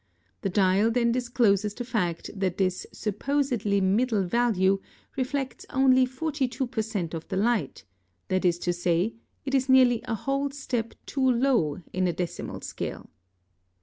[0.41, 4.81] The dial then discloses the fact that this supposedly MIDDLE VALUE
[5.15, 7.13] reflects only 42 per cent.
[7.13, 7.83] of the light;
[8.27, 9.13] that is to say,
[9.45, 13.11] it is nearly a whole step too low in a decimal scale.